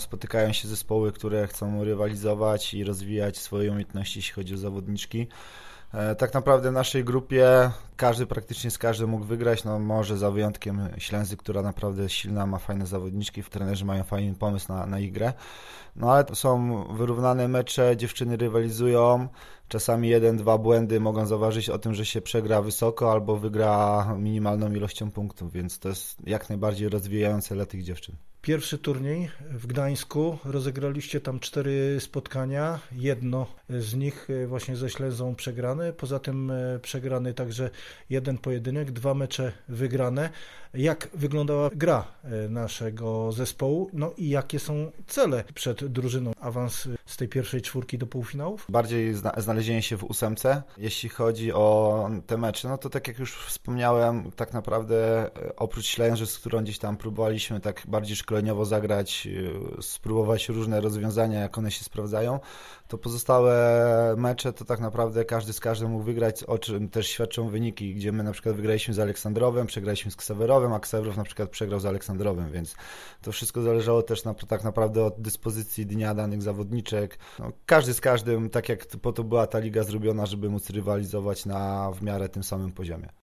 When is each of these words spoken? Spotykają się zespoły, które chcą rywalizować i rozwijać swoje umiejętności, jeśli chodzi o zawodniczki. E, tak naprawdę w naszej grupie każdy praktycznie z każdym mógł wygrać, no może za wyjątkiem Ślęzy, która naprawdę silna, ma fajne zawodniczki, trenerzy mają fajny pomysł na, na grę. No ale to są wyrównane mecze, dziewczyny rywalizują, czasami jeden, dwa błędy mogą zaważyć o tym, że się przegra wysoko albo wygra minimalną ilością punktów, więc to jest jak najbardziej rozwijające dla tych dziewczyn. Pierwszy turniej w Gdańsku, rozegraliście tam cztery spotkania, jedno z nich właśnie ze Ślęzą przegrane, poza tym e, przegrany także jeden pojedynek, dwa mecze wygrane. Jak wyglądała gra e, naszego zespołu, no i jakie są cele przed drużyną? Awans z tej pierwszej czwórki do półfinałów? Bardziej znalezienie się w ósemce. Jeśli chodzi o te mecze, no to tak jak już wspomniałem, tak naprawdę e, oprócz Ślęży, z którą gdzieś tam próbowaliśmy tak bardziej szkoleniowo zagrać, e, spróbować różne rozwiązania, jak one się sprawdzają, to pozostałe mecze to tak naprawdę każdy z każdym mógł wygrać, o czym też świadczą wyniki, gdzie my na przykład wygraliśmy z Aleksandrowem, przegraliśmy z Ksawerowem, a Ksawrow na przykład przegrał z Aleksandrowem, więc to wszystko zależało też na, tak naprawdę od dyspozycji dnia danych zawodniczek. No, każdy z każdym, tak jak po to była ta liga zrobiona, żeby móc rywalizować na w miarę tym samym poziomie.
Spotykają 0.00 0.52
się 0.52 0.68
zespoły, 0.68 1.12
które 1.12 1.46
chcą 1.46 1.84
rywalizować 1.84 2.74
i 2.74 2.84
rozwijać 2.84 3.38
swoje 3.38 3.70
umiejętności, 3.70 4.18
jeśli 4.18 4.34
chodzi 4.34 4.54
o 4.54 4.58
zawodniczki. 4.58 5.26
E, 5.94 6.14
tak 6.14 6.34
naprawdę 6.34 6.70
w 6.70 6.72
naszej 6.72 7.04
grupie 7.04 7.70
każdy 7.96 8.26
praktycznie 8.26 8.70
z 8.70 8.78
każdym 8.78 9.10
mógł 9.10 9.24
wygrać, 9.24 9.64
no 9.64 9.78
może 9.78 10.18
za 10.18 10.30
wyjątkiem 10.30 10.88
Ślęzy, 10.98 11.36
która 11.36 11.62
naprawdę 11.62 12.08
silna, 12.08 12.46
ma 12.46 12.58
fajne 12.58 12.86
zawodniczki, 12.86 13.42
trenerzy 13.42 13.84
mają 13.84 14.04
fajny 14.04 14.34
pomysł 14.34 14.72
na, 14.72 14.86
na 14.86 15.00
grę. 15.00 15.32
No 15.96 16.12
ale 16.12 16.24
to 16.24 16.34
są 16.34 16.84
wyrównane 16.84 17.48
mecze, 17.48 17.96
dziewczyny 17.96 18.36
rywalizują, 18.36 19.28
czasami 19.68 20.08
jeden, 20.08 20.36
dwa 20.36 20.58
błędy 20.58 21.00
mogą 21.00 21.26
zaważyć 21.26 21.70
o 21.70 21.78
tym, 21.78 21.94
że 21.94 22.06
się 22.06 22.20
przegra 22.20 22.62
wysoko 22.62 23.12
albo 23.12 23.36
wygra 23.36 24.04
minimalną 24.18 24.72
ilością 24.72 25.10
punktów, 25.10 25.52
więc 25.52 25.78
to 25.78 25.88
jest 25.88 26.16
jak 26.26 26.48
najbardziej 26.48 26.88
rozwijające 26.88 27.54
dla 27.54 27.66
tych 27.66 27.82
dziewczyn. 27.82 28.16
Pierwszy 28.42 28.78
turniej 28.78 29.30
w 29.50 29.66
Gdańsku, 29.66 30.38
rozegraliście 30.44 31.20
tam 31.20 31.40
cztery 31.40 31.96
spotkania, 32.00 32.80
jedno 32.92 33.46
z 33.68 33.94
nich 33.94 34.28
właśnie 34.46 34.76
ze 34.76 34.90
Ślęzą 34.90 35.34
przegrane, 35.34 35.92
poza 35.92 36.18
tym 36.18 36.50
e, 36.50 36.78
przegrany 36.78 37.34
także 37.34 37.70
jeden 38.10 38.38
pojedynek, 38.38 38.90
dwa 38.90 39.14
mecze 39.14 39.52
wygrane. 39.68 40.30
Jak 40.74 41.08
wyglądała 41.14 41.70
gra 41.74 42.04
e, 42.24 42.48
naszego 42.48 43.32
zespołu, 43.32 43.90
no 43.92 44.12
i 44.16 44.28
jakie 44.28 44.58
są 44.58 44.92
cele 45.06 45.44
przed 45.54 45.86
drużyną? 45.86 46.32
Awans 46.40 46.88
z 47.06 47.16
tej 47.16 47.28
pierwszej 47.28 47.62
czwórki 47.62 47.98
do 47.98 48.06
półfinałów? 48.06 48.66
Bardziej 48.68 49.14
znalezienie 49.52 49.82
się 49.82 49.96
w 49.96 50.04
ósemce. 50.04 50.62
Jeśli 50.78 51.08
chodzi 51.08 51.52
o 51.52 52.08
te 52.26 52.36
mecze, 52.38 52.68
no 52.68 52.78
to 52.78 52.90
tak 52.90 53.08
jak 53.08 53.18
już 53.18 53.36
wspomniałem, 53.36 54.30
tak 54.36 54.52
naprawdę 54.52 55.26
e, 55.36 55.56
oprócz 55.56 55.86
Ślęży, 55.86 56.26
z 56.26 56.38
którą 56.38 56.62
gdzieś 56.62 56.78
tam 56.78 56.96
próbowaliśmy 56.96 57.60
tak 57.60 57.82
bardziej 57.88 58.16
szkoleniowo 58.16 58.64
zagrać, 58.64 59.28
e, 59.78 59.82
spróbować 59.82 60.48
różne 60.48 60.80
rozwiązania, 60.80 61.40
jak 61.40 61.58
one 61.58 61.70
się 61.70 61.84
sprawdzają, 61.84 62.40
to 62.88 62.98
pozostałe 62.98 63.54
mecze 64.16 64.52
to 64.52 64.64
tak 64.64 64.80
naprawdę 64.80 65.24
każdy 65.24 65.52
z 65.52 65.60
każdym 65.60 65.90
mógł 65.90 66.04
wygrać, 66.04 66.44
o 66.44 66.58
czym 66.58 66.88
też 66.88 67.08
świadczą 67.08 67.48
wyniki, 67.48 67.94
gdzie 67.94 68.12
my 68.12 68.22
na 68.22 68.32
przykład 68.32 68.56
wygraliśmy 68.56 68.94
z 68.94 68.98
Aleksandrowem, 68.98 69.66
przegraliśmy 69.66 70.10
z 70.10 70.16
Ksawerowem, 70.16 70.72
a 70.72 70.80
Ksawrow 70.80 71.16
na 71.16 71.24
przykład 71.24 71.50
przegrał 71.50 71.80
z 71.80 71.86
Aleksandrowem, 71.86 72.52
więc 72.52 72.74
to 73.22 73.32
wszystko 73.32 73.62
zależało 73.62 74.02
też 74.02 74.24
na, 74.24 74.34
tak 74.34 74.64
naprawdę 74.64 75.04
od 75.04 75.20
dyspozycji 75.20 75.86
dnia 75.86 76.14
danych 76.14 76.42
zawodniczek. 76.42 77.18
No, 77.38 77.52
każdy 77.66 77.94
z 77.94 78.00
każdym, 78.00 78.50
tak 78.50 78.68
jak 78.68 78.86
po 78.86 79.12
to 79.12 79.24
była 79.42 79.52
ta 79.52 79.58
liga 79.58 79.82
zrobiona, 79.82 80.26
żeby 80.26 80.50
móc 80.50 80.70
rywalizować 80.70 81.46
na 81.46 81.90
w 81.90 82.02
miarę 82.02 82.28
tym 82.28 82.42
samym 82.42 82.72
poziomie. 82.72 83.12